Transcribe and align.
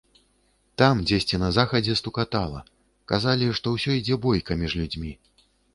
Там, 0.81 0.95
дзесьці 1.11 1.39
на 1.43 1.49
захадзе, 1.59 1.97
стукатала, 2.01 2.65
казалі, 3.13 3.55
што 3.61 3.67
ўсё 3.79 3.91
ідзе 4.01 4.15
бойка 4.29 4.51
між 4.65 4.71
людзьмі. 4.83 5.11